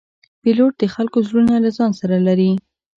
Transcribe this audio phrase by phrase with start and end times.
[0.41, 2.51] پیلوټ د خلکو زړونه له ځان سره لري.